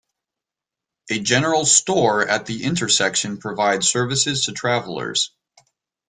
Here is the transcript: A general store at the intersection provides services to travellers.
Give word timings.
A 1.11 1.19
general 1.19 1.63
store 1.63 2.27
at 2.27 2.47
the 2.47 2.63
intersection 2.63 3.37
provides 3.37 3.87
services 3.87 4.45
to 4.45 4.51
travellers. 4.51 5.31